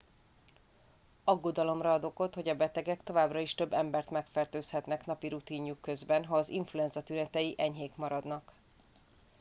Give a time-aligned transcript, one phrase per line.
[1.23, 6.37] aggodalomra ad okot hogy a betegek továbbra is több embert megfertőzhetnek napi rutinjuk közben ha
[6.37, 8.51] az influenza tünetei enyhék maradnak